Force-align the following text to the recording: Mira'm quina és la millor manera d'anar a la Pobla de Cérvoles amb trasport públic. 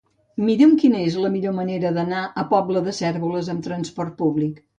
Mira'm 0.45 0.71
quina 0.83 1.01
és 1.09 1.17
la 1.23 1.29
millor 1.35 1.53
manera 1.57 1.91
d'anar 1.99 2.23
a 2.29 2.33
la 2.39 2.47
Pobla 2.55 2.83
de 2.89 2.95
Cérvoles 3.01 3.53
amb 3.55 3.65
trasport 3.71 4.19
públic. 4.25 4.61